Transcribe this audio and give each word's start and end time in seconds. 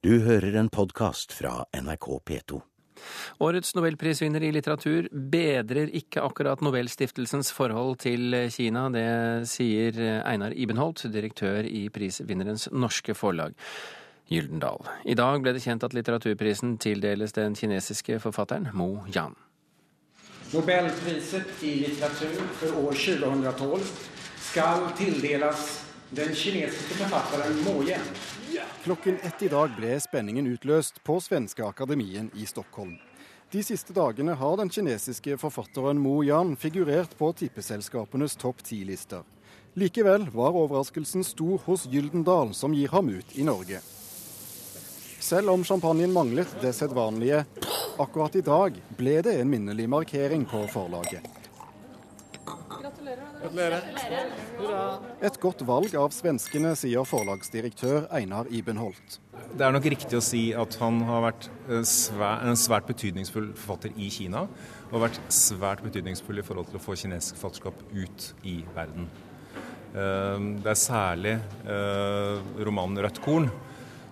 Du 0.00 0.14
hører 0.24 0.54
en 0.56 0.68
podkast 0.72 1.34
fra 1.36 1.66
NRK 1.76 2.06
P2. 2.24 2.58
Årets 3.44 3.74
nobelprisvinner 3.76 4.40
i 4.40 4.48
litteratur 4.56 5.10
bedrer 5.12 5.90
ikke 5.92 6.22
akkurat 6.24 6.62
Nobelstiftelsens 6.64 7.50
forhold 7.52 7.98
til 8.00 8.32
Kina. 8.48 8.86
Det 8.94 9.10
sier 9.50 9.98
Einar 10.24 10.56
Ibenholt, 10.56 11.02
direktør 11.12 11.68
i 11.68 11.82
prisvinnerens 11.92 12.70
norske 12.72 13.12
forlag. 13.12 13.52
Gyldendal. 14.32 14.88
I 15.04 15.18
dag 15.20 15.44
ble 15.44 15.52
det 15.52 15.66
kjent 15.66 15.84
at 15.84 15.92
litteraturprisen 15.92 16.78
tildeles 16.80 17.36
den 17.36 17.58
kinesiske 17.60 18.22
forfatteren 18.24 18.70
Mo 18.72 19.02
Yan. 19.12 19.36
Nobelpriset 20.54 21.60
i 21.60 21.76
litteratur 21.84 22.40
for 22.62 22.86
år 22.86 22.96
2012 23.04 23.92
skal 24.48 24.88
tildeles 24.96 25.68
den 26.10 26.34
kinesiske 26.34 26.94
forfatteren 26.94 27.64
Mo 27.64 27.82
Yan. 27.82 28.00
Klokken 28.84 29.16
ett 29.22 29.42
i 29.42 29.48
dag 29.48 29.70
ble 29.78 29.94
spenningen 30.00 30.46
utløst 30.46 30.98
på 31.06 31.20
Svenske 31.22 31.62
Akademien 31.62 32.30
i 32.34 32.46
Stockholm. 32.46 32.96
De 33.50 33.62
siste 33.62 33.94
dagene 33.94 34.34
har 34.34 34.56
den 34.58 34.70
kinesiske 34.70 35.38
forfatteren 35.38 36.00
Mo 36.02 36.22
Yan 36.26 36.56
figurert 36.56 37.14
på 37.18 37.30
tippeselskapenes 37.32 38.36
topp 38.36 38.62
ti-lister. 38.66 39.22
Likevel 39.78 40.26
var 40.34 40.58
overraskelsen 40.58 41.24
stor 41.24 41.62
hos 41.66 41.86
Gyldendal, 41.86 42.54
som 42.54 42.74
gir 42.74 42.90
ham 42.90 43.08
ut 43.08 43.38
i 43.38 43.46
Norge. 43.46 43.78
Selv 45.20 45.54
om 45.54 45.64
champagnen 45.64 46.12
manglet 46.12 46.56
det 46.62 46.72
sedvanlige, 46.74 47.44
akkurat 47.98 48.34
i 48.34 48.42
dag 48.42 48.82
ble 48.98 49.20
det 49.22 49.36
en 49.38 49.50
minnelig 49.50 49.86
markering 49.88 50.46
på 50.48 50.66
forlaget. 50.72 51.39
Et 53.40 55.36
godt 55.40 55.62
valg 55.64 55.94
av 55.96 56.12
svenskene, 56.12 56.74
sier 56.76 57.06
forlagsdirektør 57.08 58.04
Einar 58.12 58.50
Ibenholt. 58.52 59.16
Det 59.56 59.64
er 59.64 59.72
nok 59.72 59.86
riktig 59.94 60.18
å 60.18 60.22
si 60.24 60.42
at 60.52 60.76
han 60.82 61.00
har 61.08 61.24
vært 61.24 61.48
en 61.72 61.86
svært, 61.88 62.44
en 62.44 62.60
svært 62.60 62.90
betydningsfull 62.90 63.48
forfatter 63.56 63.96
i 63.96 64.10
Kina. 64.12 64.44
Og 64.90 65.04
vært 65.06 65.16
svært 65.32 65.80
betydningsfull 65.86 66.42
i 66.42 66.44
forhold 66.44 66.68
til 66.68 66.76
å 66.76 66.84
få 66.84 66.98
kinesisk 67.00 67.40
forfatterskap 67.40 67.80
ut 67.96 68.28
i 68.44 68.58
verden. 68.76 69.08
Eh, 69.94 70.38
det 70.60 70.70
er 70.74 70.78
særlig 70.78 71.34
eh, 71.64 72.36
romanen 72.60 73.00
'Rødt 73.00 73.22
korn', 73.24 73.48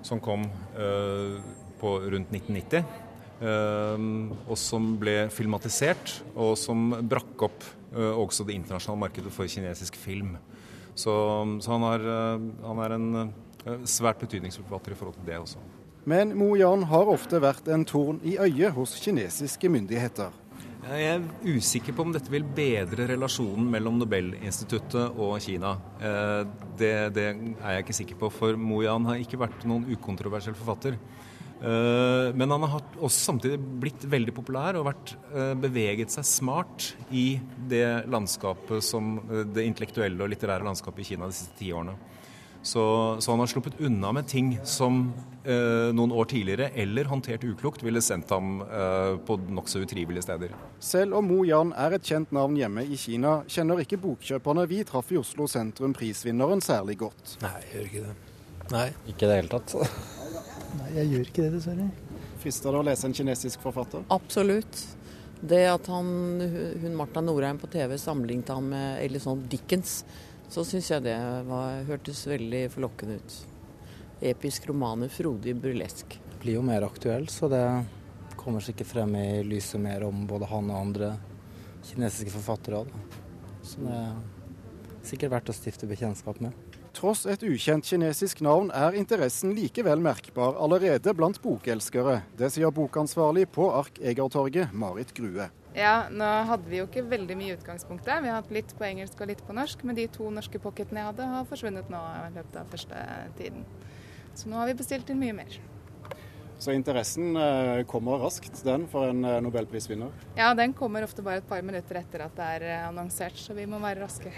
som 0.02 0.22
kom 0.24 0.48
eh, 0.72 1.36
på 1.82 1.98
rundt 2.08 2.32
1990. 2.32 3.04
Og 3.38 4.56
som 4.58 4.96
ble 4.98 5.28
filmatisert, 5.30 6.24
og 6.34 6.56
som 6.58 6.90
brakk 7.06 7.44
opp 7.46 7.66
også 7.94 8.44
det 8.44 8.56
internasjonale 8.58 9.00
markedet 9.06 9.32
for 9.32 9.48
kinesisk 9.48 9.96
film. 9.96 10.36
Så, 10.98 11.12
så 11.62 11.72
han, 11.72 11.86
har, 11.86 12.08
han, 12.66 12.80
er 12.84 12.94
en 12.96 13.86
svært 13.86 14.20
betydningsfull 14.20 14.66
forfatter 14.66 14.96
i 14.96 14.98
forhold 14.98 15.16
til 15.20 15.28
det 15.28 15.38
også. 15.38 15.62
Men 16.08 16.32
Mo 16.38 16.54
Yan 16.56 16.86
har 16.88 17.10
ofte 17.10 17.40
vært 17.42 17.68
en 17.72 17.84
torn 17.88 18.20
i 18.24 18.38
øyet 18.40 18.72
hos 18.76 18.96
kinesiske 19.02 19.68
myndigheter. 19.70 20.32
Jeg 20.88 21.04
er 21.04 21.24
usikker 21.44 21.92
på 21.92 22.04
om 22.06 22.12
dette 22.14 22.32
vil 22.32 22.46
bedre 22.56 23.08
relasjonen 23.10 23.66
mellom 23.68 23.98
Nobelinstituttet 24.00 25.18
og 25.20 25.34
Kina. 25.44 25.74
Det, 26.78 26.92
det, 27.12 27.24
er 27.28 27.74
jeg 27.74 27.84
ikke 27.84 27.96
sikker 27.98 28.20
på, 28.22 28.30
for 28.32 28.56
Mo 28.56 28.80
Yan 28.80 29.04
har 29.10 29.20
ikke 29.20 29.40
vært 29.42 29.66
noen 29.68 29.84
ukontroversiell 29.92 30.56
forfatter. 30.56 30.96
Men 31.58 32.52
han 32.54 32.64
har 32.70 32.84
også 33.00 33.32
samtidig 33.32 33.56
blitt 33.82 34.04
veldig 34.06 34.34
populær 34.36 34.76
og 34.78 34.84
vært, 34.86 35.14
beveget 35.58 36.12
seg 36.14 36.26
smart 36.28 36.92
i 37.10 37.40
det 37.70 38.06
landskapet 38.06 38.84
som 38.86 39.16
det 39.26 39.64
intellektuelle 39.66 40.22
og 40.22 40.30
litterære 40.30 40.66
landskapet 40.68 41.02
i 41.02 41.08
Kina 41.10 41.26
de 41.26 41.34
siste 41.34 41.58
ti 41.58 41.72
årene. 41.74 41.96
Så, 42.62 43.16
så, 43.20 43.30
han 43.30 43.40
har 43.40 43.46
sluppet 43.46 43.80
unna 43.80 44.10
med 44.12 44.26
ting 44.28 44.58
som 44.66 45.12
eh, 45.44 45.88
noen 45.94 46.12
år 46.12 46.26
tidligere, 46.32 46.70
eller 46.74 47.08
håndtert 47.08 47.44
uklokt, 47.46 47.84
ville 47.86 48.02
sendt 48.02 48.32
ham 48.34 48.58
eh, 48.66 49.14
på 49.26 49.38
nokså 49.48 49.84
utrivelige 49.86 50.26
steder. 50.26 50.54
Selv 50.82 51.20
om 51.20 51.28
Mo 51.30 51.44
Yan 51.46 51.72
er 51.78 51.96
et 51.96 52.10
kjent 52.10 52.34
navn 52.34 52.58
hjemme 52.58 52.84
i 52.84 52.98
Kina, 52.98 53.38
kjenner 53.48 53.84
ikke 53.84 54.00
bokkjøperne 54.02 54.66
vi 54.70 54.82
traff 54.88 55.14
i 55.14 55.20
Oslo 55.20 55.46
sentrum 55.50 55.94
prisvinneren 55.96 56.62
særlig 56.64 56.98
godt. 57.06 57.38
Nei, 57.44 57.54
jeg 57.62 57.76
gjør 57.76 57.88
ikke 57.92 58.04
det. 58.08 58.16
Nei. 58.74 58.88
Ikke 59.08 59.26
i 59.26 59.30
det 59.30 59.40
hele 59.40 59.52
tatt. 59.52 59.74
Nei, 60.78 60.92
jeg 60.98 61.10
gjør 61.12 61.26
ikke 61.30 61.44
det, 61.44 61.50
dessverre. 61.56 61.88
Frister 62.42 62.74
det 62.74 62.80
å 62.80 62.86
lese 62.86 63.08
en 63.08 63.16
kinesisk 63.16 63.62
forfatter? 63.64 64.04
Absolutt. 64.14 64.82
Det 65.40 65.62
at 65.70 65.86
han, 65.90 66.08
hun 66.82 66.96
Martha 66.98 67.22
Norheim 67.22 67.60
på 67.62 67.70
TV 67.70 67.94
sammenlignet 67.98 68.50
han 68.52 68.68
med 68.72 69.04
Ellison 69.04 69.44
Dickens, 69.50 70.02
så 70.50 70.64
syns 70.66 70.90
jeg 70.90 71.04
det 71.06 71.16
var, 71.48 71.82
hørtes 71.88 72.24
veldig 72.28 72.64
forlokkende 72.74 73.18
ut. 73.20 73.38
Episk 74.32 74.66
romane, 74.70 75.08
frodig 75.12 75.54
burlesk. 75.62 76.18
Det 76.18 76.40
blir 76.42 76.58
jo 76.58 76.64
mer 76.66 76.86
aktuell, 76.86 77.28
så 77.30 77.50
det 77.50 77.64
kommer 78.38 78.64
sikkert 78.64 78.90
frem 78.90 79.14
i 79.18 79.28
lyset 79.46 79.80
mer 79.82 80.06
om 80.06 80.26
både 80.28 80.48
han 80.50 80.70
og 80.72 80.80
andre 80.80 81.12
kinesiske 81.88 82.32
forfattere. 82.34 82.84
Så 83.62 83.84
det 83.84 83.94
er 83.94 85.06
sikkert 85.06 85.36
verdt 85.36 85.52
å 85.52 85.56
stifte 85.56 85.88
bekjentskap 85.90 86.40
med. 86.42 86.67
Tross 86.98 87.28
et 87.30 87.44
ukjent 87.46 87.86
kinesisk 87.86 88.40
navn 88.42 88.72
er 88.74 88.96
interessen 88.98 89.52
likevel 89.54 90.00
merkbar 90.02 90.56
allerede 90.58 91.12
blant 91.14 91.38
bokelskere. 91.38 92.24
Det 92.34 92.48
sier 92.50 92.72
bokansvarlig 92.74 93.44
på 93.54 93.68
Ark 93.70 94.00
Egertorget, 94.02 94.72
Marit 94.74 95.12
Grue. 95.14 95.46
Ja, 95.78 96.08
nå 96.10 96.26
hadde 96.48 96.66
vi 96.66 96.80
jo 96.80 96.88
ikke 96.88 97.04
veldig 97.06 97.38
mye 97.38 97.52
i 97.52 97.54
utgangspunktet. 97.54 98.18
Vi 98.24 98.32
har 98.32 98.40
hatt 98.40 98.50
litt 98.50 98.74
på 98.74 98.88
engelsk 98.88 99.22
og 99.22 99.30
litt 99.30 99.46
på 99.46 99.54
norsk. 99.54 99.86
Men 99.86 99.94
de 99.94 100.08
to 100.10 100.26
norske 100.34 100.58
pocketene 100.58 101.04
jeg 101.04 101.10
hadde, 101.12 101.30
har 101.36 101.46
forsvunnet 101.46 101.94
nå 101.94 102.02
i 102.02 102.34
løpet 102.34 102.60
av 102.64 102.74
første 102.74 103.06
tiden. 103.38 103.62
Så 104.34 104.50
nå 104.50 104.58
har 104.58 104.66
vi 104.66 104.78
bestilt 104.82 105.14
inn 105.14 105.22
mye 105.22 105.38
mer. 105.38 105.58
Så 106.58 106.74
interessen 106.74 107.38
kommer 107.86 108.18
raskt, 108.26 108.64
den, 108.66 108.90
for 108.90 109.12
en 109.12 109.22
nobelprisvinner? 109.46 110.10
Ja, 110.34 110.50
den 110.58 110.74
kommer 110.74 111.06
ofte 111.06 111.22
bare 111.22 111.44
et 111.44 111.46
par 111.46 111.62
minutter 111.62 112.02
etter 112.02 112.26
at 112.26 112.34
det 112.34 112.54
er 112.56 112.88
annonsert, 112.88 113.38
så 113.38 113.54
vi 113.54 113.70
må 113.70 113.78
være 113.86 114.02
raske. 114.02 114.34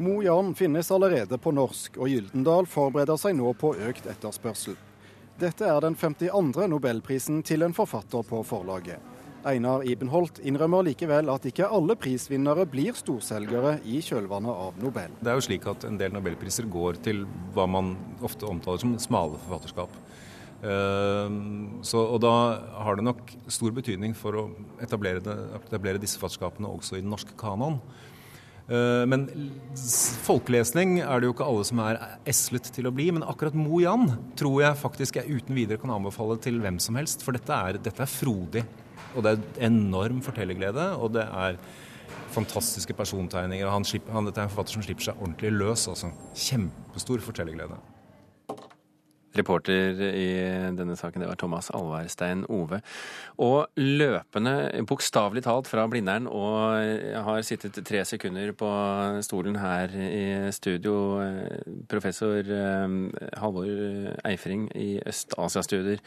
Mo 0.00 0.22
Jan 0.22 0.54
finnes 0.54 0.90
allerede 0.94 1.38
på 1.42 1.50
norsk, 1.50 1.96
og 1.98 2.06
Gyldendal 2.06 2.68
forbereder 2.70 3.18
seg 3.18 3.34
nå 3.34 3.50
på 3.58 3.72
økt 3.82 4.04
etterspørsel. 4.06 4.76
Dette 5.42 5.66
er 5.66 5.80
den 5.82 5.96
52. 5.98 6.68
nobelprisen 6.70 7.40
til 7.42 7.66
en 7.66 7.74
forfatter 7.74 8.22
på 8.26 8.44
forlaget. 8.46 9.02
Einar 9.46 9.82
Ibenholt 9.82 10.38
innrømmer 10.46 10.84
likevel 10.86 11.30
at 11.32 11.48
ikke 11.50 11.66
alle 11.66 11.96
prisvinnere 11.98 12.62
blir 12.70 12.94
storselgere 12.94 13.80
i 13.90 13.98
kjølvannet 14.02 14.62
av 14.66 14.78
Nobel. 14.82 15.16
Det 15.18 15.32
er 15.32 15.38
jo 15.40 15.46
slik 15.48 15.66
at 15.70 15.86
en 15.88 15.98
del 15.98 16.14
nobelpriser 16.14 16.68
går 16.70 17.00
til 17.02 17.24
hva 17.56 17.66
man 17.70 17.96
ofte 18.22 18.46
omtaler 18.46 18.82
som 18.82 18.94
smale 19.02 19.40
forfatterskap. 19.46 19.96
Så, 20.58 22.02
og 22.02 22.20
da 22.22 22.36
har 22.84 22.98
det 22.98 23.06
nok 23.06 23.34
stor 23.50 23.74
betydning 23.74 24.14
for 24.18 24.38
å 24.38 24.44
etablere, 24.82 25.22
det, 25.26 25.36
etablere 25.58 26.02
disse 26.02 26.18
forfatterskapene 26.22 26.70
også 26.70 26.98
i 26.98 27.02
den 27.02 27.10
norske 27.14 27.34
kanon. 27.38 27.80
Men 28.68 29.22
folkelesning 30.26 30.98
er 31.00 31.20
det 31.20 31.28
jo 31.28 31.32
ikke 31.32 31.46
alle 31.48 31.64
som 31.64 31.80
er 31.80 31.98
eslet 32.28 32.68
til 32.76 32.88
å 32.88 32.92
bli. 32.92 33.06
Men 33.16 33.24
akkurat 33.24 33.56
Mo 33.56 33.80
Jan 33.80 34.10
tror 34.36 34.60
jeg 34.60 34.80
faktisk 34.82 35.16
jeg 35.16 35.38
uten 35.40 35.56
videre 35.56 35.80
kan 35.80 35.94
anbefale 35.94 36.36
til 36.44 36.60
hvem 36.60 36.76
som 36.82 36.98
helst. 37.00 37.24
For 37.24 37.36
dette 37.36 37.56
er, 37.56 37.80
dette 37.80 38.04
er 38.04 38.12
frodig. 38.12 38.66
Og 39.16 39.24
det 39.24 39.32
er 39.34 39.68
enorm 39.70 40.20
fortellerglede. 40.24 40.90
Og 41.00 41.14
det 41.16 41.24
er 41.24 41.56
fantastiske 42.34 42.92
persontegninger. 42.96 43.70
Han 43.72 43.86
slipper, 43.88 44.12
han, 44.12 44.28
dette 44.28 44.42
er 44.42 44.48
en 44.48 44.52
forfatter 44.52 44.76
som 44.76 44.84
slipper 44.84 45.08
seg 45.08 45.22
ordentlig 45.22 45.54
løs. 45.56 45.88
Altså. 45.88 46.12
Kjempestor 46.36 47.24
fortellerglede. 47.24 47.80
Reporter 49.38 50.00
i 50.08 50.28
denne 50.76 50.96
saken, 50.98 51.22
det 51.22 51.30
var 51.30 51.38
Thomas 51.40 51.70
Alverstein 51.74 52.44
Ove. 52.52 52.80
Og 53.40 53.80
løpende, 53.80 54.54
bokstavelig 54.88 55.44
talt 55.46 55.70
fra 55.70 55.86
Blindern, 55.90 56.26
og 56.26 56.78
jeg 56.82 57.22
har 57.26 57.46
sittet 57.46 57.78
tre 57.86 58.02
sekunder 58.08 58.52
på 58.58 58.70
stolen 59.26 59.58
her 59.62 59.94
i 59.94 60.24
studio, 60.54 60.96
professor 61.90 62.42
Halvor 63.38 63.70
Eifring 64.28 64.68
i 64.76 64.90
Øst-Asia-studier 65.06 66.02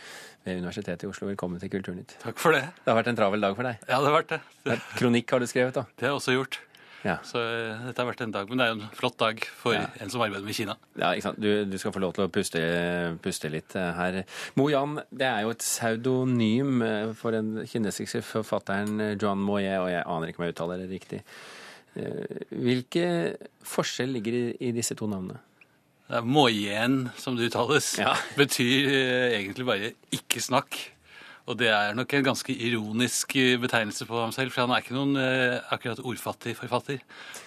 ved 0.46 0.58
Universitetet 0.62 1.06
i 1.06 1.12
Oslo. 1.12 1.30
Velkommen 1.32 1.62
til 1.62 1.72
Kulturnytt. 1.74 2.18
Takk 2.24 2.40
for 2.42 2.56
det. 2.56 2.66
Det 2.82 2.92
har 2.92 2.98
vært 3.00 3.12
en 3.14 3.20
travel 3.20 3.48
dag 3.48 3.56
for 3.58 3.68
deg? 3.68 3.80
Ja, 3.88 4.02
det 4.02 4.12
har 4.12 4.18
vært 4.20 4.36
det. 4.36 4.80
Kronikk 4.98 5.32
har 5.32 5.42
du 5.44 5.48
skrevet, 5.50 5.78
da? 5.78 5.88
Det 5.96 6.08
har 6.08 6.14
jeg 6.14 6.22
også 6.22 6.38
gjort. 6.40 6.60
Ja. 7.04 7.16
Så 7.26 7.42
dette 7.42 7.98
har 7.98 8.08
vært 8.12 8.22
en 8.22 8.34
dag, 8.34 8.50
Men 8.50 8.60
det 8.60 8.66
er 8.66 8.72
jo 8.74 8.78
en 8.78 8.92
flott 8.94 9.18
dag 9.18 9.40
for 9.58 9.74
ja. 9.74 9.88
en 10.00 10.10
som 10.14 10.22
arbeider 10.22 10.46
med 10.46 10.54
Kina. 10.58 10.76
Ja, 11.00 11.12
ikke 11.16 11.26
sant? 11.30 11.40
Du, 11.42 11.66
du 11.66 11.78
skal 11.82 11.94
få 11.96 12.02
lov 12.04 12.14
til 12.14 12.28
å 12.28 12.32
puste, 12.34 12.62
puste, 13.24 13.50
litt 13.50 13.74
her. 13.74 14.22
Mo 14.60 14.68
Yan 14.70 15.00
det 15.10 15.26
er 15.26 15.42
jo 15.46 15.54
et 15.56 15.64
pseudonym 15.66 16.84
for 17.18 17.34
den 17.34 17.64
kinesiske 17.66 18.22
forfatteren 18.28 19.18
Joan 19.18 19.42
Moye, 19.42 19.74
og 19.82 19.90
jeg 19.90 20.06
aner 20.06 20.30
ikke 20.30 20.44
om 20.44 20.46
jeg 20.46 20.56
uttaler 20.56 20.84
det 20.84 20.92
riktig. 20.92 21.22
Hvilke 22.52 23.08
forskjell 23.68 24.14
ligger 24.16 24.38
i, 24.38 24.44
i 24.70 24.72
disse 24.76 24.96
to 25.00 25.10
navnene? 25.12 25.42
Moyen, 26.28 27.06
som 27.18 27.38
det 27.40 27.50
uttales, 27.50 27.94
Ja. 28.00 28.14
betyr 28.40 28.90
egentlig 29.32 29.66
bare 29.66 29.94
'ikke 30.12 30.42
snakk'. 30.44 30.90
Og 31.50 31.58
det 31.58 31.70
er 31.74 31.96
nok 31.98 32.14
en 32.14 32.26
ganske 32.28 32.54
ironisk 32.54 33.34
eh, 33.42 33.56
betegnelse 33.62 34.06
på 34.08 34.20
ham 34.22 34.34
selv, 34.36 34.54
for 34.54 34.66
han 34.68 34.74
er 34.76 34.84
ikke 34.84 34.94
noen 34.96 35.16
eh, 35.18 35.58
akkurat 35.74 36.02
ordfattig 36.06 36.54
forfatter. 36.60 37.00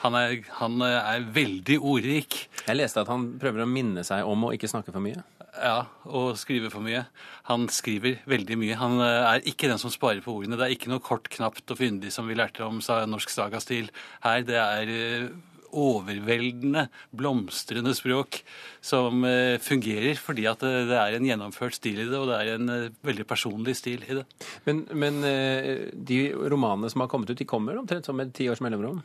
Han 0.03 0.17
er, 0.19 0.41
han 0.59 0.81
eh, 0.83 1.13
er 1.15 1.29
veldig 1.37 1.79
ordrik. 1.79 2.41
Jeg 2.67 2.77
leste 2.81 3.05
at 3.05 3.13
han 3.13 3.29
prøver 3.41 3.63
å 3.65 3.71
minne 3.71 4.03
seg 4.07 4.27
om 4.27 4.49
å 4.49 4.53
ikke 4.57 4.71
snakke 4.73 4.93
for 4.95 5.05
mye. 5.05 5.23
Ja, 5.55 5.85
og 6.11 6.35
skrive 6.41 6.67
for 6.73 6.83
mye. 6.83 7.05
Han 7.47 7.69
skriver 7.71 8.19
veldig 8.27 8.57
mye. 8.59 8.75
Han 8.81 8.99
er 9.05 9.45
ikke 9.47 9.71
den 9.71 9.79
som 9.79 9.93
sparer 9.95 10.19
på 10.25 10.35
ordene. 10.35 10.59
Det 10.59 10.67
er 10.67 10.75
ikke 10.75 10.91
noe 10.91 11.05
kort, 11.05 11.31
knapt 11.31 11.71
og 11.71 11.79
fyndig 11.79 12.11
som 12.11 12.27
vi 12.27 12.35
lærte 12.35 12.67
om 12.67 12.81
sa- 12.83 13.05
norsk 13.07 13.31
sagastil 13.31 13.93
her. 14.27 14.43
Det 14.49 14.59
er 14.59 15.31
overveldende, 15.75 16.87
blomstrende 17.11 17.95
språk 17.97 18.41
som 18.85 19.25
eh, 19.29 19.57
fungerer 19.63 20.21
fordi 20.21 20.47
at 20.51 20.63
det 20.65 20.85
det 20.91 21.01
er 21.01 21.17
en 21.17 21.27
gjennomført 21.27 21.79
stil 21.79 22.03
i 22.03 22.07
det, 22.09 22.19
og 22.19 22.29
det 22.31 22.39
er 22.39 22.55
en 22.55 22.71
eh, 22.71 22.93
veldig 23.07 23.27
personlig 23.27 23.77
stil 23.79 24.05
i 24.07 24.21
det. 24.21 24.27
Men, 24.69 24.85
men 24.95 25.19
eh, 25.29 25.91
de 25.95 26.21
romanene 26.35 26.91
som 26.93 27.05
har 27.05 27.11
kommet 27.13 27.31
ut, 27.33 27.39
de 27.41 27.49
kommer 27.49 27.79
omtrent 27.81 28.07
som 28.07 28.21
et 28.23 28.33
tiårs 28.37 28.63
mellomrom? 28.65 29.03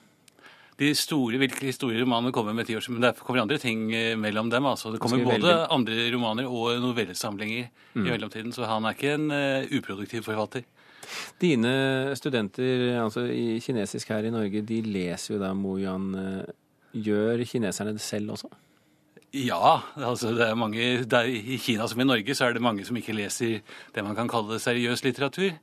De 0.80 0.94
store, 0.95 1.36
virkelig 1.42 1.74
store 1.75 2.00
romanene 2.00 2.31
kommer 2.31 2.54
med 2.56 2.69
ti 2.69 2.77
år, 2.77 2.86
men 2.94 3.04
det 3.04 3.18
kommer 3.19 3.42
andre 3.42 3.57
ting 3.60 3.89
eh, 3.92 4.13
mellom 4.15 4.51
dem. 4.51 4.65
altså. 4.69 4.94
Det 4.94 5.01
kommer 5.04 5.25
både 5.25 5.42
velge? 5.42 5.68
andre 5.75 6.10
romaner 6.13 6.48
og 6.48 6.77
novellesamlinger 6.86 7.68
Mm. 7.89 8.06
i 8.06 8.12
mellomtiden, 8.12 8.51
så 8.54 8.68
han 8.69 8.86
er 8.86 8.94
ikke 8.94 9.15
en 9.18 9.31
uh, 9.33 9.65
uproduktiv 9.74 10.22
forfatter. 10.22 10.62
Dine 11.42 12.16
studenter 12.20 13.00
altså 13.04 13.26
i 13.32 13.60
kinesisk 13.64 14.12
her 14.14 14.28
i 14.28 14.34
Norge, 14.34 14.64
de 14.66 14.82
leser 14.86 15.36
jo 15.36 15.42
da 15.42 15.54
Moyan. 15.58 16.10
Eh, 16.20 16.56
Gjør 17.06 17.44
kineserne 17.46 17.94
det 17.94 18.02
selv 18.02 18.34
også? 18.34 18.50
Ja, 19.38 19.82
altså 19.94 20.32
det 20.34 20.48
er 20.48 20.58
mange, 20.58 20.86
det 21.06 21.14
er, 21.14 21.28
I 21.30 21.60
Kina 21.62 21.86
som 21.88 22.02
i 22.02 22.08
Norge 22.08 22.34
så 22.34 22.48
er 22.48 22.56
det 22.58 22.64
mange 22.66 22.86
som 22.88 22.98
ikke 22.98 23.14
leser 23.14 23.60
det 23.94 24.04
man 24.06 24.18
kan 24.18 24.32
kalle 24.32 24.58
seriøs 24.58 25.04
litteratur. 25.06 25.54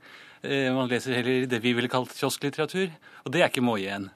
Eh, 0.46 0.68
man 0.74 0.90
leser 0.90 1.18
heller 1.18 1.48
det 1.50 1.62
vi 1.64 1.74
ville 1.74 1.90
kalt 1.90 2.14
kiosklitteratur, 2.14 2.94
og 3.24 3.34
det 3.34 3.42
er 3.42 3.50
ikke 3.50 3.66
Moian. 3.66 4.10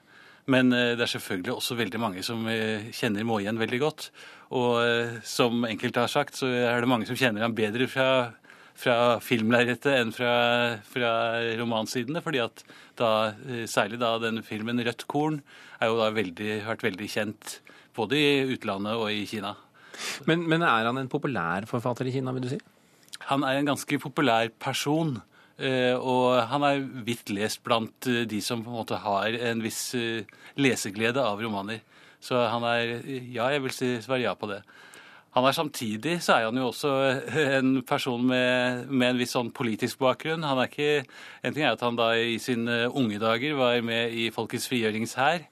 Men 0.47 0.71
eh, 0.73 0.93
det 0.95 1.03
er 1.03 1.15
selvfølgelig 1.17 1.57
også 1.57 1.75
veldig 1.81 1.99
mange 1.99 2.23
som 2.23 2.47
kjenner 2.47 3.27
Moian 3.27 3.59
veldig 3.59 3.81
godt. 3.83 4.11
Og 4.51 5.21
som 5.23 5.63
enkelte 5.63 6.01
har 6.03 6.11
sagt, 6.11 6.35
så 6.35 6.47
er 6.47 6.81
det 6.83 6.89
mange 6.91 7.07
som 7.07 7.15
kjenner 7.15 7.45
ham 7.45 7.53
bedre 7.55 7.85
fra, 7.87 8.07
fra 8.75 9.19
filmlerretet 9.21 9.93
enn 9.99 10.11
fra, 10.15 10.33
fra 10.87 11.11
romansidene. 11.59 12.21
fordi 12.23 12.39
at 12.43 12.63
da, 12.97 13.33
eh, 13.47 13.65
særlig 13.69 13.99
da 13.99 14.17
den 14.19 14.41
filmen 14.43 14.79
'Rødt 14.79 15.05
korn' 15.07 15.41
er 15.81 15.87
jo 15.87 15.97
da 15.97 16.11
veldig, 16.11 16.65
vært 16.65 16.83
veldig 16.83 17.09
kjent 17.09 17.59
både 17.95 18.13
i 18.15 18.55
utlandet 18.55 18.95
og 18.95 19.11
i 19.11 19.25
Kina. 19.25 19.55
Men, 20.25 20.47
men 20.47 20.61
er 20.63 20.85
han 20.85 20.97
en 20.97 21.09
populær 21.09 21.67
forfatter 21.67 22.07
i 22.07 22.11
Kina, 22.11 22.31
vil 22.31 22.41
du 22.43 22.49
si? 22.49 22.59
Han 23.29 23.43
er 23.43 23.59
en 23.59 23.65
ganske 23.65 23.99
populær 23.99 24.49
person. 24.59 25.21
eh, 25.59 25.93
Og 25.93 26.47
han 26.47 26.63
er 26.63 26.79
vidt 27.05 27.29
lest 27.29 27.61
blant 27.63 28.07
eh, 28.07 28.25
de 28.25 28.41
som 28.41 28.63
på 28.63 28.69
en 28.71 28.79
måte 28.81 28.97
har 28.97 29.27
en 29.29 29.61
viss 29.61 29.93
leseglede 30.57 31.21
av 31.21 31.39
romaner. 31.41 31.81
Så 32.21 32.35
han 32.49 32.63
er 32.63 33.01
Ja, 33.33 33.49
jeg 33.49 33.61
vil 33.61 34.01
svare 34.01 34.21
ja 34.21 34.33
på 34.35 34.47
det. 34.47 34.63
Han 35.31 35.45
er 35.47 35.55
Samtidig 35.55 36.17
så 36.25 36.33
er 36.35 36.49
han 36.49 36.57
jo 36.59 36.67
også 36.69 36.89
en 37.39 37.75
person 37.87 38.23
med, 38.27 38.89
med 38.91 39.13
en 39.13 39.21
viss 39.21 39.31
sånn 39.37 39.53
politisk 39.55 40.01
bakgrunn. 40.03 40.43
Han 40.43 40.59
er 40.59 40.67
ikke, 40.67 41.05
En 41.43 41.55
ting 41.55 41.63
er 41.63 41.77
at 41.77 41.85
han 41.85 41.95
da 41.95 42.11
i 42.19 42.35
sine 42.39 42.89
unge 42.89 43.19
dager 43.21 43.55
var 43.55 43.79
med 43.85 44.11
i 44.11 44.27
Folkets 44.35 44.67
frigjøringshær. 44.67 45.45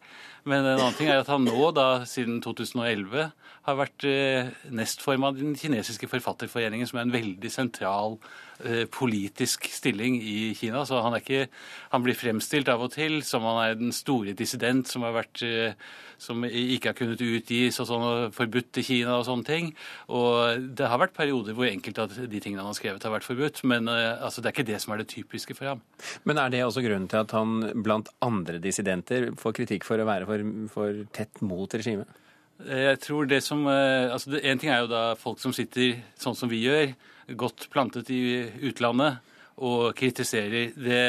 Men 0.43 0.65
en 0.65 0.79
annen 0.79 0.97
ting 0.97 1.07
er 1.11 1.21
at 1.21 1.31
han 1.31 1.47
nå, 1.47 1.71
da 1.75 2.03
siden 2.07 2.41
2011, 2.43 3.31
har 3.69 3.77
vært 3.77 4.05
eh, 4.07 4.51
nestformann 4.73 5.37
i 5.37 5.45
den 5.45 5.57
kinesiske 5.59 6.09
forfatterforeningen, 6.09 6.87
som 6.89 6.99
er 6.99 7.07
en 7.07 7.15
veldig 7.15 7.51
sentral 7.53 8.17
eh, 8.17 8.48
politisk 8.91 9.69
stilling 9.71 10.17
i 10.21 10.53
Kina. 10.57 10.83
Så 10.85 10.99
han, 11.03 11.15
ikke, 11.19 11.47
han 11.93 12.03
blir 12.03 12.17
fremstilt 12.17 12.69
av 12.71 12.83
og 12.83 12.93
til 12.93 13.21
som 13.25 13.45
han 13.47 13.59
er 13.63 13.79
den 13.79 13.93
store 13.95 14.35
dissident 14.37 14.89
som, 14.89 15.05
vært, 15.15 15.41
eh, 15.45 15.77
som 16.19 16.43
ikke 16.45 16.91
har 16.91 16.97
kunnet 16.97 17.23
utgis 17.23 17.79
og 17.79 17.89
sånn, 17.89 18.07
forbudt 18.35 18.81
i 18.81 18.85
Kina 18.85 19.17
og 19.19 19.27
sånne 19.29 19.47
ting. 19.47 19.71
Og 20.11 20.69
det 20.77 20.89
har 20.91 21.01
vært 21.01 21.17
perioder 21.17 21.57
hvor 21.57 21.69
enkelte 21.69 22.05
av 22.05 22.15
de 22.19 22.43
tingene 22.43 22.63
han 22.63 22.71
har 22.71 22.79
skrevet, 22.79 23.03
har 23.05 23.15
vært 23.15 23.27
forbudt. 23.27 23.63
Men 23.69 23.91
eh, 23.91 24.15
altså, 24.17 24.43
det 24.43 24.51
er 24.51 24.57
ikke 24.57 24.69
det 24.71 24.81
som 24.83 24.95
er 24.95 25.03
det 25.03 25.11
typiske 25.13 25.57
for 25.57 25.73
ham. 25.73 25.83
Men 26.27 26.41
er 26.41 26.53
det 26.53 26.65
også 26.65 26.83
grunnen 26.85 27.09
til 27.11 27.23
at 27.23 27.35
han 27.37 27.83
blant 27.85 28.11
andre 28.25 28.61
dissidenter 28.63 29.31
får 29.39 29.59
kritikk 29.61 29.87
for 29.87 30.01
å 30.01 30.09
være 30.09 30.29
for, 30.29 30.49
for 30.73 31.05
tett 31.15 31.45
mot 31.45 31.79
regimet? 31.79 32.19
Jeg 32.59 32.99
tror 32.99 33.27
det 33.29 33.39
som 33.43 33.63
eh, 33.71 34.11
altså 34.11 34.33
det, 34.33 34.41
En 34.43 34.59
ting 34.59 34.71
er 34.73 34.83
jo 34.83 34.91
da 34.91 35.03
folk 35.19 35.39
som 35.39 35.53
sitter 35.55 36.01
sånn 36.19 36.35
som 36.35 36.51
vi 36.51 36.65
gjør, 36.65 36.91
godt 37.39 37.69
plantet 37.71 38.09
i 38.11 38.21
utlandet 38.67 39.21
og 39.63 39.93
kritiserer. 39.95 40.73
Det 40.75 41.03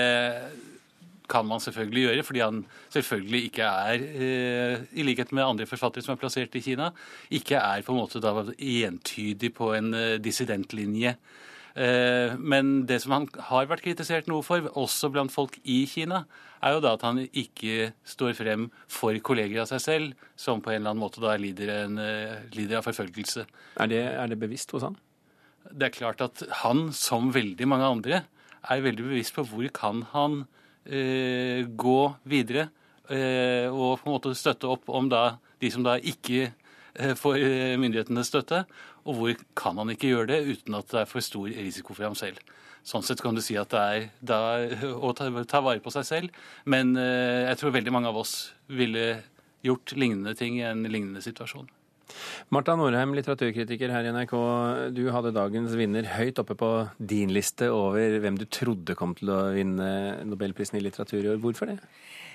kan 1.31 1.47
man 1.47 1.63
selvfølgelig 1.63 2.03
gjøre, 2.03 2.25
fordi 2.27 2.43
han 2.43 2.65
selvfølgelig 2.91 3.43
ikke 3.49 3.63
er, 3.63 4.05
eh, 4.27 4.87
i 4.99 5.07
likhet 5.07 5.33
med 5.33 5.47
andre 5.47 5.67
forfattere 5.67 6.03
som 6.05 6.17
er 6.17 6.21
plassert 6.23 6.55
i 6.59 6.63
Kina, 6.65 6.91
ikke 7.31 7.59
er 7.59 7.85
på 7.87 7.95
en 7.95 8.01
måte 8.01 8.23
da 8.23 8.35
entydig 8.59 9.53
på 9.55 9.73
en 9.77 9.95
eh, 9.95 10.19
dissidentlinje. 10.23 11.15
Eh, 11.77 12.37
Men 12.39 12.87
det 12.87 13.01
som 13.03 13.13
han 13.13 13.29
har 13.51 13.67
vært 13.71 13.85
kritisert 13.85 14.27
noe 14.31 14.43
for, 14.43 14.61
også 14.75 15.11
blant 15.13 15.33
folk 15.33 15.59
i 15.65 15.85
Kina, 15.87 16.25
er 16.63 16.75
jo 16.77 16.81
da 16.85 16.95
at 16.97 17.05
han 17.07 17.23
ikke 17.25 17.93
står 18.05 18.35
frem 18.37 18.67
for 18.91 19.17
kolleger 19.25 19.63
av 19.63 19.71
seg 19.71 19.81
selv, 19.81 20.27
som 20.37 20.61
på 20.61 20.73
en 20.73 20.81
eller 20.81 20.93
annen 20.93 21.05
måte 21.05 21.23
da 21.23 21.37
lider, 21.41 21.71
en, 21.87 21.99
eh, 21.99 22.43
lider 22.53 22.79
av 22.81 22.89
forfølgelse. 22.89 23.47
Er 23.81 23.87
det, 23.87 24.03
er 24.13 24.27
det 24.29 24.41
bevisst 24.41 24.71
hos 24.73 24.83
han? 24.83 24.99
Det 25.71 25.87
er 25.89 25.95
klart 25.95 26.21
at 26.25 26.43
han, 26.65 26.91
som 26.93 27.31
veldig 27.33 27.69
mange 27.69 27.85
andre, 27.89 28.25
er 28.69 28.83
veldig 28.85 29.07
bevisst 29.07 29.35
på 29.37 29.47
hvor 29.49 29.69
kan 29.73 30.03
han 30.13 30.47
eh, 30.85 31.65
gå 31.65 32.01
videre 32.29 32.69
eh, 33.09 33.69
og 33.71 34.01
på 34.01 34.09
en 34.09 34.15
måte 34.15 34.35
støtte 34.37 34.69
opp 34.69 34.89
om 34.89 35.09
da 35.09 35.39
de 35.61 35.71
som 35.73 35.85
da 35.85 35.97
ikke 35.97 36.51
får 37.19 37.37
eh, 37.39 37.77
myndighetenes 37.81 38.31
støtte, 38.31 38.65
og 39.05 39.19
hvor 39.19 39.45
kan 39.59 39.79
han 39.81 39.93
ikke 39.93 40.11
gjøre 40.13 40.31
det 40.33 40.41
uten 40.49 40.79
at 40.79 40.91
det 40.93 41.03
er 41.03 41.11
for 41.11 41.25
stor 41.25 41.49
risiko 41.51 41.97
for 41.97 42.09
ham 42.09 42.19
selv. 42.19 42.41
Sånn 42.87 43.05
sett 43.05 43.21
kan 43.21 43.37
du 43.37 43.43
si 43.45 43.59
at 43.61 43.73
det 43.73 43.81
er 43.81 44.07
da, 44.25 44.39
å 44.97 45.13
ta, 45.17 45.29
ta 45.49 45.61
vare 45.65 45.83
på 45.85 45.93
seg 45.93 46.07
selv, 46.09 46.41
men 46.65 46.95
eh, 46.99 47.51
jeg 47.51 47.61
tror 47.61 47.77
veldig 47.77 47.95
mange 47.95 48.13
av 48.13 48.23
oss 48.23 48.55
ville 48.73 49.21
gjort 49.67 49.93
lignende 49.97 50.33
ting 50.39 50.57
i 50.59 50.65
en 50.69 50.87
lignende 50.89 51.23
situasjon. 51.25 51.69
Marta 52.51 52.75
Norheim, 52.75 53.13
litteraturkritiker 53.15 53.93
her 53.95 54.09
i 54.09 54.13
NRK. 54.15 54.33
Du 54.97 55.05
hadde 55.15 55.35
dagens 55.37 55.77
vinner 55.79 56.09
høyt 56.17 56.41
oppe 56.43 56.57
på 56.59 56.71
din 56.99 57.31
liste 57.35 57.69
over 57.71 58.17
hvem 58.23 58.39
du 58.41 58.47
trodde 58.51 58.97
kom 58.99 59.15
til 59.19 59.31
å 59.31 59.41
vinne 59.55 59.91
Nobelprisen 60.27 60.81
i 60.81 60.83
litteratur 60.83 61.23
i 61.23 61.31
år. 61.35 61.39
Hvorfor 61.43 61.71
det? 61.71 61.79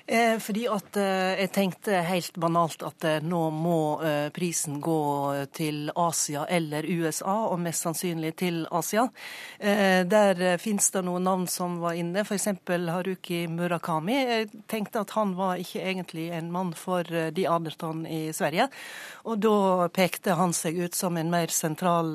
Eh, 0.07 0.37
fordi 0.39 0.67
at 0.69 0.97
eh, 1.01 1.31
jeg 1.39 1.49
tenkte 1.55 1.97
helt 2.05 2.35
banalt 2.37 2.83
at 2.85 3.05
eh, 3.09 3.23
nå 3.25 3.47
må 3.49 3.77
prisen 4.35 4.77
gå 4.83 4.97
til 5.55 5.89
Asia 5.97 6.43
eller 6.45 6.85
USA, 6.85 7.33
og 7.49 7.57
mest 7.63 7.85
sannsynlig 7.85 8.35
til 8.37 8.59
Asia. 8.73 9.07
Der 9.59 10.57
finnes 10.61 10.87
det 10.93 11.01
noen 11.05 11.23
navn 11.25 11.45
som 11.49 11.77
var 11.81 11.95
inne, 11.97 12.23
f.eks. 12.25 12.47
Haruki 12.91 13.45
Murakami. 13.49 14.15
Jeg 14.15 14.47
tenkte 14.71 15.01
at 15.05 15.13
han 15.15 15.33
var 15.37 15.61
ikke 15.61 15.81
egentlig 15.81 16.27
en 16.35 16.51
mann 16.53 16.73
for 16.77 17.03
de 17.05 17.45
Aderton 17.49 18.03
i 18.09 18.33
Sverige, 18.35 18.67
og 19.25 19.39
da 19.43 19.87
pekte 19.95 20.35
han 20.37 20.53
seg 20.55 20.79
ut 20.85 20.97
som 20.97 21.17
en 21.17 21.31
mer 21.31 21.53
sentral 21.53 22.13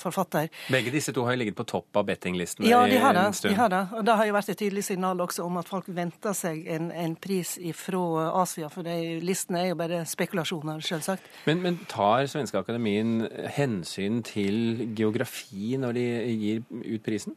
forfatter. 0.00 0.50
Begge 0.72 0.92
disse 0.94 1.14
to 1.14 1.24
har 1.26 1.36
jo 1.36 1.42
ligget 1.44 1.58
på 1.58 1.66
topp 1.70 2.02
av 2.02 2.08
bettinglistene 2.10 2.68
Ja, 2.70 2.84
de 2.90 3.00
har 3.00 3.16
i 3.16 3.18
det. 3.18 3.26
en 3.32 3.38
stund. 3.40 3.54
Ja, 3.54 3.56
De 3.56 3.62
har 3.62 3.74
det. 3.74 3.82
Og 3.98 4.06
det 4.06 4.18
har 4.20 4.30
jo 4.30 4.38
vært 4.38 4.54
et 4.54 4.62
tydelig 4.62 4.86
signal 4.90 5.24
også 5.24 5.46
om 5.48 5.60
at 5.62 5.70
folk 5.70 5.90
venter 5.94 6.36
seg 6.36 6.66
en, 6.70 6.90
en 6.92 7.16
pris 7.24 7.56
fra 7.78 8.02
Asia, 8.42 8.68
for 8.72 8.86
de 8.86 9.18
listene 9.24 9.62
er 9.62 9.70
jo 9.72 9.78
bare 9.78 10.02
spekulasjoner, 10.08 10.82
selvsagt. 10.84 11.26
Men, 11.48 11.62
men 11.64 11.78
tar 11.90 12.28
Svenske 12.30 12.60
Akademien 12.60 13.24
hensyn 13.56 14.20
til 14.26 14.90
geografi 14.96 15.74
når 15.80 15.96
de 15.96 16.04
gir 16.34 16.62
ut 16.84 17.04
prisen? 17.04 17.36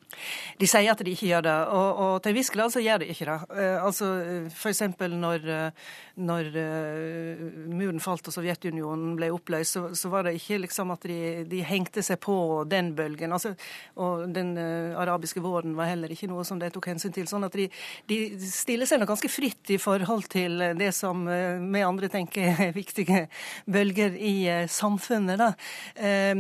De 0.60 0.68
sier 0.70 0.92
at 0.92 1.04
de 1.04 1.14
ikke 1.14 1.30
gjør 1.32 1.46
det, 1.48 1.56
og, 1.78 2.02
og 2.04 2.14
til 2.24 2.34
en 2.34 2.38
viss 2.38 2.52
grad 2.54 2.74
så 2.74 2.84
gjør 2.84 3.04
de 3.04 3.10
ikke 3.14 3.28
det. 3.30 3.38
Eh, 3.62 3.78
altså 3.84 4.10
F.eks. 4.52 4.84
når, 5.14 5.48
eh, 5.54 5.88
når 6.28 6.52
eh, 6.64 7.46
muren 7.72 8.04
falt 8.04 8.30
og 8.30 8.36
Sovjetunionen 8.36 9.16
ble 9.20 9.32
oppløst, 9.36 9.78
så, 9.78 9.84
så 9.98 10.12
var 10.14 10.28
det 10.28 10.38
ikke 10.40 10.62
liksom 10.66 10.94
at 10.96 11.08
de, 11.10 11.20
de 11.50 11.64
hengte 11.68 12.04
seg 12.06 12.20
på 12.24 12.38
den 12.70 12.94
bølgen. 12.98 13.36
Altså, 13.36 13.54
og 14.02 14.28
den 14.34 14.56
arabiske 14.58 15.42
våren 15.44 15.76
var 15.78 15.92
heller 15.92 16.12
ikke 16.14 16.30
noe 16.30 16.46
som 16.48 16.60
de 16.62 16.70
tok 16.74 16.90
hensyn 16.92 17.14
til. 17.16 17.28
sånn 17.30 17.46
at 17.48 17.56
de, 17.58 17.68
de 18.10 18.20
stiller 18.48 18.90
seg 18.90 19.02
nok 19.02 19.14
ganske 19.14 19.32
fritt 19.32 19.74
i 19.74 19.77
forhold 19.82 20.28
til 20.32 20.62
det 20.78 20.92
som 20.96 21.26
eh, 21.32 21.60
vi 21.62 21.84
andre 21.86 22.10
tenker 22.12 22.50
er 22.52 22.74
viktige 22.82 23.26
bølger 23.66 24.16
i 24.18 24.36
eh, 24.52 24.68
samfunnet. 24.72 25.40
Da. 25.40 25.50
Eh, 25.96 26.34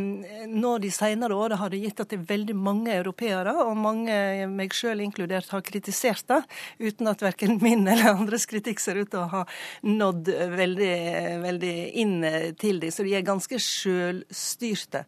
Nå 0.48 0.74
de 0.84 0.91
senere 0.94 1.36
årene 1.36 1.60
har 1.62 1.74
det 1.74 1.82
gitt 1.84 2.01
at 2.03 2.12
det 2.12 2.20
er 2.20 2.27
veldig 2.29 2.56
mange 2.58 2.94
europeere, 2.96 3.53
og 3.63 3.77
mange, 3.79 4.15
meg 4.51 4.75
sjøl 4.75 5.01
inkludert, 5.06 5.50
har 5.53 5.63
kritisert 5.65 6.25
det, 6.29 6.41
uten 6.79 7.12
at 7.12 7.24
verken 7.25 7.58
min 7.65 7.88
eller 7.88 8.13
andres 8.13 8.48
kritikk 8.50 8.82
ser 8.84 9.01
ut 9.01 9.12
til 9.13 9.24
å 9.24 9.32
ha 9.32 9.44
nådd 9.88 10.32
veldig, 10.53 10.96
veldig 11.44 11.75
inn 12.03 12.17
til 12.60 12.82
dem. 12.82 12.94
Så 12.94 13.06
de 13.06 13.15
er 13.17 13.25
ganske 13.27 13.60
sjølstyrte. 13.62 15.03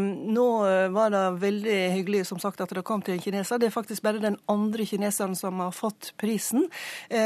Nå 0.00 0.46
var 0.94 1.12
det 1.12 1.22
veldig 1.42 1.78
hyggelig 1.94 2.24
som 2.30 2.40
sagt, 2.42 2.60
at 2.62 2.72
det 2.74 2.84
kom 2.86 3.02
til 3.04 3.16
en 3.16 3.22
kineser. 3.22 3.60
Det 3.60 3.68
er 3.68 3.74
faktisk 3.74 4.04
bare 4.04 4.22
den 4.22 4.38
andre 4.50 4.86
kineseren 4.88 5.36
som 5.38 5.60
har 5.62 5.74
fått 5.76 6.12
prisen. 6.20 6.66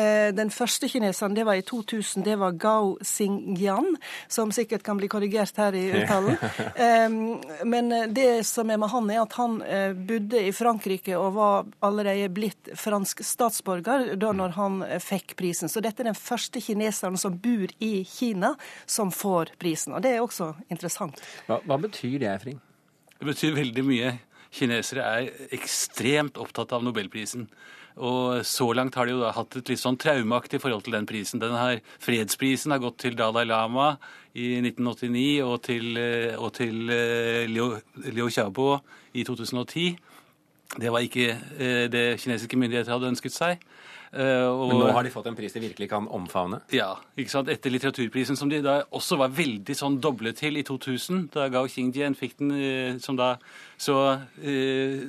Eh, 0.04 0.30
den 0.36 0.52
første 0.52 0.88
kineseren 0.90 1.36
det 1.36 1.46
var 1.48 1.58
i 1.58 1.64
2000, 1.66 2.24
det 2.26 2.36
var 2.40 2.56
Gao 2.60 2.94
Xingyan, 3.02 3.94
som 4.28 4.52
sikkert 4.54 4.84
kan 4.86 5.00
bli 5.00 5.08
korrigert 5.12 5.56
her 5.60 5.76
i 5.76 5.84
uttalen. 6.02 6.36
Men 7.74 7.90
det 8.14 8.44
som 8.46 8.70
er 8.70 8.80
med 8.80 8.92
han, 8.92 9.10
er 9.10 9.22
at 9.22 9.36
han 9.38 9.56
bodde 10.08 10.42
i 10.48 10.52
Frankrike 10.54 11.16
og 11.18 11.34
var 11.36 11.70
allerede 11.84 12.30
blitt 12.34 12.72
fransk 12.78 13.22
statsborger 13.24 14.14
da 14.20 14.32
når 14.36 14.54
han 14.58 14.82
fikk 15.02 15.36
prisen. 15.38 15.70
Så 15.70 15.82
dette 15.84 16.02
er 16.02 16.10
den 16.10 16.18
første 16.18 16.62
kineseren 16.62 17.18
som 17.20 17.38
bor 17.40 17.72
i 17.84 17.94
Kina, 18.08 18.54
som 18.86 19.12
får 19.14 19.54
prisen. 19.60 19.94
Og 19.96 20.04
det 20.04 20.14
er 20.14 20.24
også 20.24 20.52
interessant. 20.68 21.20
Hva, 21.48 21.60
hva 21.64 21.80
betyr 21.80 22.20
det, 22.22 22.36
Fring? 22.44 22.60
Det 23.18 23.28
betyr 23.28 23.56
veldig 23.56 23.84
mye. 23.86 24.14
Kinesere 24.54 25.04
er 25.04 25.48
ekstremt 25.54 26.38
opptatt 26.38 26.74
av 26.76 26.84
nobelprisen. 26.86 27.48
Og 27.94 28.42
så 28.46 28.66
langt 28.74 28.96
har 28.98 29.06
de 29.06 29.14
jo 29.14 29.20
da 29.22 29.30
hatt 29.36 29.54
et 29.60 29.68
litt 29.70 29.78
sånn 29.78 29.98
traumeaktig 30.00 30.58
forhold 30.62 30.82
til 30.86 30.96
den 30.96 31.06
prisen. 31.06 31.42
Den 31.42 31.54
her 31.54 31.78
Fredsprisen 32.02 32.74
har 32.74 32.82
gått 32.82 32.98
til 33.04 33.14
Dalai 33.18 33.44
Lama 33.46 33.92
i 34.34 34.56
1989 34.58 35.44
og 35.46 35.60
til, 35.62 35.96
eh, 35.96 36.50
til 36.56 36.90
eh, 36.90 37.46
Liu, 37.46 37.78
Liu 38.10 38.26
Xiaobo 38.30 38.80
i 39.14 39.22
2010. 39.22 39.94
Det 40.74 40.90
var 40.90 41.06
ikke 41.06 41.28
eh, 41.30 41.86
det 41.86 42.18
kinesiske 42.18 42.58
myndigheter 42.58 42.96
hadde 42.96 43.12
ønsket 43.14 43.36
seg. 43.36 43.62
Og, 44.14 44.68
Men 44.70 44.78
nå 44.78 44.92
har 44.94 45.06
de 45.06 45.10
fått 45.10 45.26
en 45.26 45.36
pris 45.38 45.52
de 45.54 45.62
virkelig 45.64 45.88
kan 45.90 46.06
omfavne? 46.06 46.60
Ja, 46.74 46.92
ikke 47.18 47.32
sant? 47.32 47.50
etter 47.50 47.72
litteraturprisen, 47.74 48.38
som 48.38 48.52
de 48.52 48.60
da 48.64 48.80
også 48.94 49.18
var 49.20 49.34
veldig 49.34 49.74
sånn 49.78 49.98
doblet 50.04 50.38
til 50.38 50.60
i 50.60 50.64
2000, 50.66 51.28
da 51.34 51.48
Gao 51.52 51.66
Xingjian 51.70 52.14
fikk 52.18 52.38
den, 52.38 52.54
som 53.02 53.18
da 53.18 53.34
så 53.80 53.98
eh, 54.38 55.02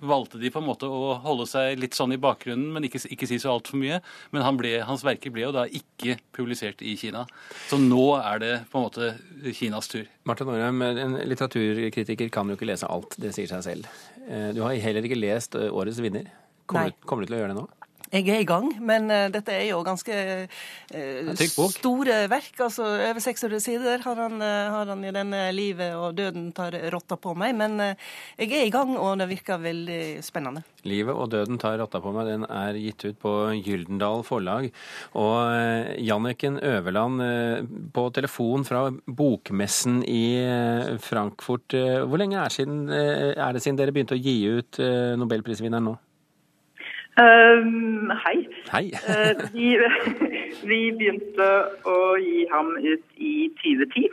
valgte 0.00 0.38
de 0.38 0.50
på 0.52 0.60
en 0.60 0.66
måte 0.66 0.88
å 0.88 1.16
holde 1.24 1.46
seg 1.48 1.78
litt 1.80 1.96
sånn 1.96 2.14
i 2.14 2.20
bakgrunnen, 2.20 2.68
men 2.74 2.86
ikke, 2.88 3.00
ikke 3.12 3.28
si 3.28 3.38
så 3.42 3.54
altfor 3.54 3.80
mye. 3.80 4.00
Men 4.34 4.44
han 4.46 4.58
ble, 4.60 4.74
hans 4.86 5.04
verker 5.06 5.32
ble 5.34 5.46
jo 5.46 5.52
da 5.56 5.66
ikke 5.66 6.18
publisert 6.36 6.82
i 6.84 6.96
Kina. 7.00 7.24
Så 7.70 7.78
nå 7.80 8.04
er 8.18 8.42
det 8.42 8.52
på 8.72 8.80
en 8.80 8.86
måte 8.88 9.54
Kinas 9.56 9.90
tur. 9.92 10.06
Martin 10.28 10.52
Aarheim, 10.52 10.82
en 10.86 11.18
litteraturkritiker 11.28 12.32
kan 12.34 12.50
jo 12.50 12.58
ikke 12.58 12.68
lese 12.68 12.90
alt, 12.90 13.16
det 13.22 13.32
sier 13.36 13.50
seg 13.50 13.64
selv. 13.66 13.90
Eh, 14.26 14.50
du 14.56 14.62
har 14.64 14.76
heller 14.86 15.06
ikke 15.06 15.18
lest 15.18 15.58
eh, 15.58 15.70
årets 15.72 16.02
vinner. 16.04 16.28
Kommer, 16.66 16.92
du, 16.92 17.02
kommer 17.06 17.24
du 17.24 17.30
til 17.30 17.38
å 17.38 17.42
gjøre 17.44 17.54
det 17.54 17.60
nå? 17.60 17.66
Jeg 18.16 18.30
er 18.32 18.40
i 18.40 18.48
gang, 18.48 18.70
men 18.80 19.10
uh, 19.12 19.26
dette 19.28 19.52
er 19.52 19.66
jo 19.68 19.82
ganske 19.84 20.14
uh, 20.16 21.40
store 21.74 22.22
verk. 22.32 22.54
altså 22.64 22.86
Over 22.86 23.20
600 23.20 23.60
sider 23.60 24.04
har 24.06 24.20
han, 24.22 24.38
uh, 24.40 24.72
har 24.72 24.88
han, 24.88 25.02
i 25.04 25.12
denne 25.12 25.40
'Livet 25.52 25.92
og 25.98 26.16
døden 26.16 26.46
tar 26.56 26.72
rotta 26.94 27.18
på 27.20 27.34
meg'. 27.36 27.52
Men 27.56 27.76
jeg 28.38 28.52
er 28.56 28.64
i 28.64 28.72
gang, 28.72 28.94
og 28.96 29.18
det 29.20 29.28
virker 29.28 29.60
veldig 29.60 30.24
spennende. 30.24 30.64
'Livet 30.84 31.12
og 31.12 31.28
døden 31.34 31.60
tar 31.60 31.76
rotta 31.82 32.00
på 32.00 32.14
meg' 32.14 32.30
den 32.30 32.48
er 32.48 32.80
gitt 32.80 33.04
ut 33.04 33.20
på 33.20 33.34
Gyldendal 33.60 34.24
forlag. 34.24 34.70
Og 35.20 36.00
Janniken 36.00 36.58
Øverland 36.62 37.20
på 37.92 38.08
telefon 38.16 38.64
fra 38.64 38.86
bokmessen 39.06 40.00
i 40.08 40.40
Frankfurt. 41.04 41.76
Hvor 41.76 42.16
lenge 42.16 42.40
er, 42.40 42.48
siden, 42.48 42.88
er 42.88 43.52
det 43.52 43.62
siden 43.62 43.76
dere 43.76 43.92
begynte 43.92 44.16
å 44.16 44.20
gi 44.20 44.38
ut 44.56 44.80
nobelprisvinneren 45.20 45.90
nå? 45.92 45.96
Uh, 47.16 48.12
hei. 48.26 48.48
hei. 48.72 48.86
uh, 48.92 49.40
vi, 49.56 49.70
vi, 50.70 50.80
begynte 50.98 51.46
å 51.88 51.98
gi 52.20 52.44
ham 52.52 52.74
ut 52.76 53.04
i 53.16 53.34
2010. 53.62 54.10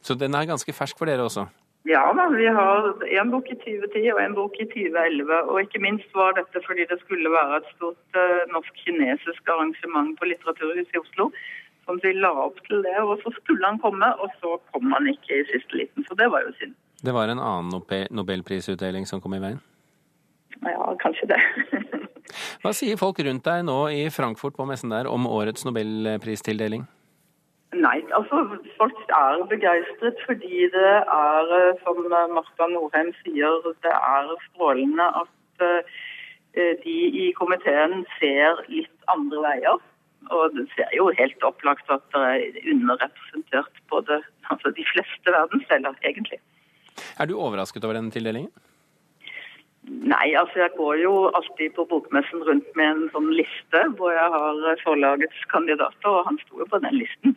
Så 0.00 0.16
den 0.16 0.36
er 0.36 0.48
ganske 0.48 0.72
fersk 0.72 0.96
for 0.96 1.10
dere 1.10 1.26
også? 1.28 1.44
Ja 1.88 2.00
da, 2.16 2.26
vi 2.32 2.48
har 2.48 2.88
en 3.20 3.30
bok 3.32 3.48
i 3.52 3.56
2010 3.60 4.08
og 4.14 4.20
en 4.22 4.36
bok 4.36 4.56
i 4.60 4.66
2011. 4.72 5.32
Og 5.52 5.60
ikke 5.64 5.82
minst 5.84 6.16
var 6.16 6.36
dette 6.36 6.64
fordi 6.64 6.88
det 6.88 7.00
skulle 7.04 7.32
være 7.32 7.60
et 7.60 7.70
stort 7.74 8.16
uh, 8.16 8.42
norsk-kinesisk 8.54 9.52
arrangement 9.52 10.16
på 10.16 10.28
Litteraturhuset 10.32 10.96
i 10.96 11.02
Oslo. 11.04 11.30
Som 11.84 12.00
vi 12.04 12.12
la 12.16 12.30
opp 12.46 12.60
til 12.68 12.84
det, 12.84 12.98
og 13.02 13.18
så 13.20 13.32
skulle 13.40 13.66
han 13.66 13.80
komme, 13.82 14.08
og 14.22 14.32
så 14.40 14.56
kom 14.72 14.92
han 14.92 15.08
ikke 15.12 15.40
i 15.40 15.46
siste 15.48 15.76
liten. 15.76 16.04
Så 16.08 16.16
det 16.16 16.28
var 16.32 16.44
jo 16.44 16.52
synd. 16.60 16.76
Det 17.04 17.12
var 17.16 17.32
en 17.32 17.40
annen 17.40 18.06
nobelprisutdeling 18.12 19.08
som 19.08 19.20
kom 19.24 19.34
i 19.34 19.40
veien? 19.42 19.60
Ja, 20.62 20.92
kanskje 21.00 21.32
det. 21.32 21.40
Hva 22.62 22.72
sier 22.76 22.98
folk 23.00 23.20
rundt 23.24 23.44
deg 23.46 23.66
nå 23.66 23.80
i 23.94 24.06
Frankfurt 24.14 24.56
på 24.56 24.66
messen 24.68 24.92
der 24.94 25.10
om 25.10 25.28
årets 25.30 25.66
nobelpristildeling? 25.68 26.86
Nei, 27.70 28.00
altså 28.16 28.42
folk 28.80 29.12
er 29.14 29.44
begeistret 29.50 30.18
fordi 30.26 30.66
det 30.74 30.94
er, 31.00 31.52
eh, 31.58 31.76
som 31.84 32.00
Marta 32.10 32.66
Norheim 32.66 33.12
sier, 33.22 33.60
det 33.84 33.92
er 33.94 34.32
strålende 34.48 35.06
at 35.20 35.64
eh, 35.66 36.74
de 36.82 36.96
i 37.24 37.28
komiteen 37.38 38.02
ser 38.18 38.64
litt 38.72 39.12
andre 39.14 39.44
veier. 39.46 39.86
Og 40.34 40.56
det 40.56 40.66
ser 40.74 40.90
jo 40.96 41.08
helt 41.16 41.46
opplagt 41.46 41.88
at 41.94 42.02
det 42.14 42.24
er 42.26 42.72
underrepresentert 42.74 43.78
både 43.90 44.18
altså 44.50 44.74
de 44.74 44.84
fleste 44.90 45.32
verdensdeler, 45.32 45.94
egentlig. 46.02 46.40
Er 47.18 47.30
du 47.30 47.38
overrasket 47.38 47.86
over 47.86 47.96
denne 47.96 48.10
tildelingen? 48.10 48.50
Nei, 49.90 50.34
altså 50.38 50.60
jeg 50.62 50.70
går 50.76 51.00
jo 51.02 51.12
alltid 51.34 51.72
på 51.74 51.84
bokmessen 51.90 52.44
rundt 52.46 52.68
med 52.78 52.86
en 52.86 53.08
sånn 53.14 53.30
liste 53.34 53.80
hvor 53.98 54.14
jeg 54.14 54.28
har 54.36 54.82
forlagets 54.84 55.46
kandidater, 55.50 56.10
og 56.12 56.28
han 56.28 56.38
sto 56.44 56.62
jo 56.62 56.66
på 56.70 56.78
den 56.84 56.94
listen. 56.94 57.34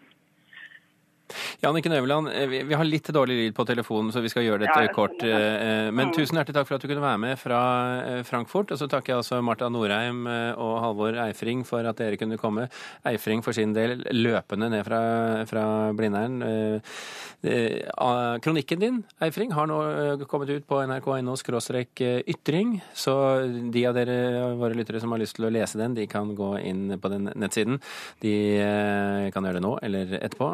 Janniken 1.63 1.93
Øverland, 1.95 2.27
eh, 2.27 2.47
vi 2.67 2.75
har 2.75 2.83
litt 2.83 3.07
dårlig 3.15 3.37
lyd 3.37 3.55
på 3.55 3.65
telefonen, 3.65 4.11
så 4.11 4.21
vi 4.21 4.29
skal 4.29 4.43
gjøre 4.43 4.65
dette 4.65 4.81
ja, 4.85 4.91
kort. 4.93 5.23
Eh, 5.23 5.89
men 5.91 6.09
mm. 6.09 6.13
tusen 6.17 6.37
hjertelig 6.37 6.57
takk 6.57 6.67
for 6.67 6.75
at 6.75 6.83
du 6.83 6.89
kunne 6.91 7.03
være 7.03 7.21
med 7.23 7.39
fra 7.39 7.59
eh, 8.03 8.23
Frankfurt. 8.27 8.73
Og 8.73 8.81
så 8.81 8.89
takker 8.91 9.13
jeg 9.13 9.21
altså 9.21 9.39
Marta 9.45 9.69
Norheim 9.71 10.25
og 10.27 10.73
Halvor 10.83 11.17
Eifring 11.23 11.63
for 11.67 11.87
at 11.87 12.01
dere 12.01 12.19
kunne 12.19 12.39
komme. 12.41 12.67
Eifring 13.07 13.43
for 13.45 13.55
sin 13.55 13.73
del 13.75 14.03
løpende 14.11 14.69
ned 14.73 14.83
fra, 14.87 15.01
fra 15.49 15.63
Blindern. 15.95 16.43
Kronikken 18.43 18.83
din, 18.83 18.99
Eifring, 19.23 19.53
har 19.55 19.67
nå 19.67 19.79
kommet 20.31 20.51
ut 20.51 20.67
på 20.67 20.81
nrk.no 20.83 21.37
ytring. 22.33 22.75
Så 22.93 23.15
de 23.73 23.87
av 23.87 23.95
dere 23.97 24.53
våre 24.59 24.77
lyttere 24.77 25.01
som 25.03 25.15
har 25.15 25.23
lyst 25.23 25.39
til 25.39 25.47
å 25.47 25.53
lese 25.53 25.79
den, 25.79 25.95
de 25.95 26.07
kan 26.11 26.35
gå 26.35 26.53
inn 26.63 26.99
på 26.99 27.11
den 27.11 27.31
nettsiden. 27.35 27.79
De 28.23 28.35
kan 29.33 29.47
gjøre 29.47 29.59
det 29.59 29.67
nå 29.67 29.75
eller 29.83 30.15
etterpå. 30.19 30.53